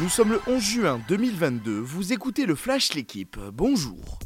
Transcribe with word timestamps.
Nous 0.00 0.08
sommes 0.08 0.30
le 0.30 0.40
11 0.46 0.62
juin 0.62 1.00
2022, 1.08 1.80
vous 1.80 2.12
écoutez 2.12 2.46
le 2.46 2.54
Flash 2.54 2.94
L'équipe, 2.94 3.36
bonjour. 3.52 4.20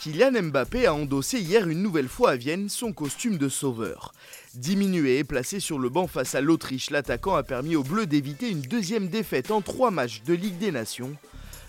Kylian 0.00 0.42
Mbappé 0.42 0.86
a 0.86 0.94
endossé 0.94 1.38
hier 1.38 1.68
une 1.68 1.82
nouvelle 1.82 2.08
fois 2.08 2.30
à 2.30 2.36
Vienne 2.36 2.68
son 2.68 2.92
costume 2.92 3.38
de 3.38 3.48
sauveur. 3.48 4.12
Diminué 4.56 5.18
et 5.18 5.24
placé 5.24 5.60
sur 5.60 5.78
le 5.78 5.88
banc 5.88 6.08
face 6.08 6.34
à 6.34 6.40
l'Autriche, 6.40 6.90
l'attaquant 6.90 7.36
a 7.36 7.44
permis 7.44 7.76
aux 7.76 7.84
Bleus 7.84 8.06
d'éviter 8.06 8.50
une 8.50 8.62
deuxième 8.62 9.06
défaite 9.06 9.52
en 9.52 9.60
trois 9.60 9.92
matchs 9.92 10.22
de 10.24 10.34
Ligue 10.34 10.58
des 10.58 10.72
Nations. 10.72 11.14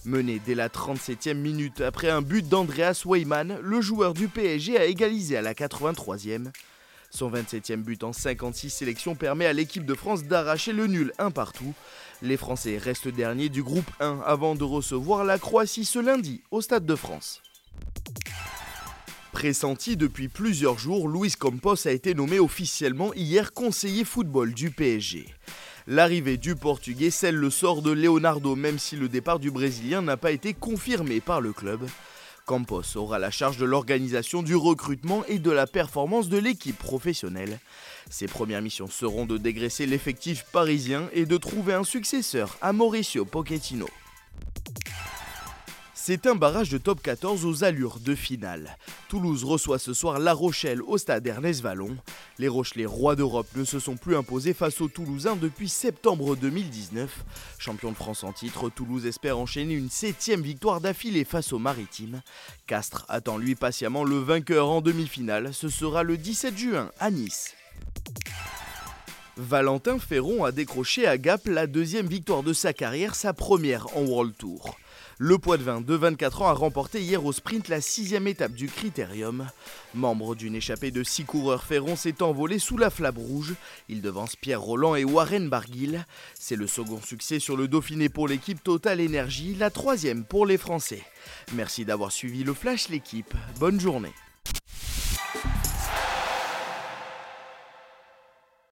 Mené 0.04 0.41
dès 0.43 0.55
la 0.55 0.68
37e 0.68 1.36
minute 1.36 1.82
après 1.82 2.09
un 2.09 2.23
but 2.23 2.50
d'Andreas 2.50 3.04
Weyman, 3.05 3.59
le 3.61 3.82
joueur 3.82 4.16
du 4.16 4.27
PSG 4.27 4.79
a 4.79 4.86
égalisé 4.86 5.38
à 5.38 5.43
la 5.43 5.54
83e. 5.54 6.48
Son 7.12 7.30
27e 7.30 7.84
but 7.84 8.04
en 8.05 8.14
56 8.14 8.70
sélections 8.70 9.16
permet 9.16 9.46
à 9.46 9.52
l'équipe 9.54 9.86
de 9.86 9.93
France 9.93 10.23
d'arracher 10.23 10.71
le 10.71 10.88
nul 10.88 11.11
un 11.20 11.29
partout. 11.29 11.74
Les 12.21 12.37
Français 12.37 12.78
restent 12.78 13.10
derniers 13.10 13.50
du 13.50 13.64
groupe 13.64 13.89
1 14.00 14.21
avant 14.25 14.56
de 14.56 14.64
recevoir 14.64 15.25
la 15.25 15.37
Croatie 15.37 15.84
ce 15.84 16.00
lundi 16.00 16.42
au 16.51 16.61
Stade 16.61 16.86
de 16.86 16.96
France. 16.96 17.42
Pressenti 19.34 19.97
depuis 19.97 20.29
plusieurs 20.29 20.79
jours, 20.79 21.10
Luis 21.10 21.34
Campos 21.37 21.86
a 21.86 21.92
été 21.92 22.14
nommé 22.14 22.39
officiellement 22.39 23.14
hier 23.14 23.51
conseiller 23.51 24.06
football 24.06 24.54
du 24.54 24.71
PSG. 24.71 25.25
L'arrivée 25.87 26.37
du 26.37 26.56
Portugais 26.56 27.09
scelle 27.09 27.36
le 27.36 27.50
sort 27.50 27.82
de 27.82 27.92
Leonardo 27.92 28.56
même 28.56 28.79
si 28.79 28.96
le 28.96 29.09
départ 29.09 29.39
du 29.39 29.51
Brésilien 29.51 30.01
n'a 30.01 30.15
pas 30.15 30.32
été 30.32 30.54
confirmé 30.54 31.20
par 31.20 31.42
le 31.42 31.51
club. 31.51 31.82
Campos 32.52 32.97
aura 32.97 33.17
la 33.17 33.31
charge 33.31 33.55
de 33.55 33.64
l'organisation 33.64 34.44
du 34.44 34.58
recrutement 34.58 35.23
et 35.30 35.39
de 35.39 35.52
la 35.52 35.67
performance 35.67 36.28
de 36.28 36.38
l'équipe 36.38 36.78
professionnelle. 36.78 37.59
Ses 38.09 38.28
premières 38.28 38.61
missions 38.61 38.88
seront 38.88 39.25
de 39.25 39.38
dégraisser 39.38 39.86
l'effectif 39.86 40.44
parisien 40.52 41.08
et 41.14 41.25
de 41.25 41.38
trouver 41.38 41.73
un 41.73 41.86
successeur 41.86 42.58
à 42.61 42.73
Mauricio 42.73 43.23
Pochettino. 43.23 43.88
C'est 46.04 46.26
un 46.26 46.34
barrage 46.34 46.70
de 46.70 46.80
top 46.80 47.00
14 47.04 47.46
aux 47.46 47.64
allures 47.64 48.00
de 48.00 48.16
finale. 48.16 48.76
Toulouse 49.08 49.44
reçoit 49.44 49.78
ce 49.78 49.94
soir 49.94 50.18
La 50.18 50.34
Rochelle 50.34 50.82
au 50.82 50.98
stade 50.98 51.28
Ernest 51.28 51.62
Vallon. 51.62 51.96
Les 52.40 52.48
Rochelais 52.48 52.88
rois 52.88 53.16
d'Europe 53.16 53.46
ne 53.56 53.64
se 53.64 53.78
sont 53.78 53.98
plus 53.98 54.16
imposés 54.16 54.56
face 54.56 54.82
aux 54.82 54.88
Toulousains 54.88 55.36
depuis 55.36 55.70
septembre 55.70 56.36
2019. 56.36 57.24
Champion 57.60 57.92
de 57.92 57.98
France 57.98 58.24
en 58.24 58.34
titre, 58.34 58.72
Toulouse 58.72 59.06
espère 59.06 59.38
enchaîner 59.38 59.76
une 59.76 59.92
septième 59.92 60.42
victoire 60.42 60.82
d'affilée 60.82 61.24
face 61.24 61.54
aux 61.54 61.60
Maritimes. 61.60 62.24
Castres 62.66 63.06
attend 63.08 63.38
lui 63.38 63.54
patiemment 63.54 64.04
le 64.04 64.18
vainqueur 64.18 64.72
en 64.72 64.82
demi-finale. 64.82 65.54
Ce 65.54 65.70
sera 65.70 66.02
le 66.02 66.18
17 66.18 66.58
juin 66.58 66.90
à 67.00 67.12
Nice. 67.12 67.54
Valentin 69.42 69.97
Ferron 69.97 70.44
a 70.44 70.52
décroché 70.52 71.08
à 71.08 71.17
Gap 71.17 71.47
la 71.47 71.66
deuxième 71.66 72.06
victoire 72.06 72.44
de 72.44 72.53
sa 72.53 72.73
carrière, 72.73 73.16
sa 73.16 73.34
première 73.34 73.88
en 73.98 74.02
World 74.02 74.36
Tour. 74.38 74.78
Le 75.17 75.39
Poitvin 75.39 75.81
de 75.81 75.95
24 75.95 76.44
ans 76.44 76.48
a 76.48 76.53
remporté 76.53 77.02
hier 77.02 77.25
au 77.25 77.31
sprint 77.31 77.67
la 77.67 77.81
sixième 77.81 78.28
étape 78.28 78.53
du 78.53 78.67
Critérium. 78.67 79.48
Membre 79.95 80.36
d'une 80.36 80.56
échappée 80.56 80.92
de 80.92 81.03
six 81.03 81.23
coureurs, 81.23 81.64
Ferron 81.64 81.95
s'est 81.95 82.22
envolé 82.22 82.59
sous 82.59 82.78
la 82.78 82.92
flamme 82.92 83.17
rouge. 83.17 83.56
Il 83.89 84.03
devance 84.03 84.36
Pierre 84.36 84.61
Roland 84.61 84.95
et 84.95 85.06
Warren 85.06 85.50
Barguil. 85.50 86.05
C'est 86.39 86.55
le 86.55 86.67
second 86.67 87.02
succès 87.02 87.39
sur 87.39 87.58
le 87.58 87.67
Dauphiné 87.67 88.09
pour 88.09 88.28
l'équipe 88.28 88.64
Total 88.64 89.02
Energy, 89.02 89.55
la 89.55 89.72
troisième 89.72 90.23
pour 90.23 90.45
les 90.45 90.59
Français. 90.59 91.02
Merci 91.53 91.83
d'avoir 91.83 92.11
suivi 92.11 92.44
le 92.44 92.53
Flash 92.53 92.89
l'équipe. 92.89 93.33
Bonne 93.59 93.80
journée. 93.80 94.14